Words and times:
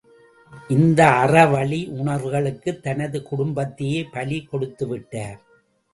இந்த 0.69 1.01
அறவழி 1.05 1.79
உணர்வுகளுக்குத் 1.91 2.81
தனது 2.81 3.23
குடும்பத்தையே 3.23 4.03
பலி 4.03 4.47
கொடுத்துவிட்டார். 4.51 5.39